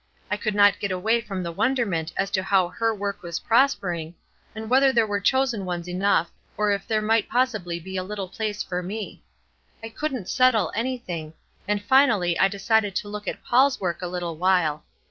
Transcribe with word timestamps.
I 0.31 0.35
could 0.37 0.55
not 0.55 0.79
get 0.79 0.89
away 0.89 1.21
from 1.21 1.43
the 1.43 1.51
wonderment 1.51 2.11
as 2.17 2.31
to 2.31 2.41
how 2.41 2.69
her 2.69 2.91
work 2.91 3.21
was 3.21 3.41
prospering, 3.41 4.15
and 4.55 4.67
whether 4.67 4.91
there 4.91 5.05
were 5.05 5.19
chosen 5.19 5.63
ones 5.63 5.87
enough, 5.87 6.31
or 6.57 6.71
if 6.71 6.87
there 6.87 7.03
might 7.03 7.29
possibly 7.29 7.79
be 7.79 7.97
a 7.97 8.03
little 8.03 8.27
place 8.27 8.63
for 8.63 8.81
me. 8.81 9.21
I 9.83 9.89
couldn't 9.89 10.27
settle 10.27 10.71
anything, 10.73 11.35
and 11.67 11.83
finally 11.83 12.35
I 12.39 12.47
decided 12.47 12.95
to 12.95 13.09
look 13.09 13.27
at 13.27 13.43
Paul's 13.45 13.79
work 13.79 14.01
a 14.01 14.07
little 14.07 14.37
while. 14.37 14.85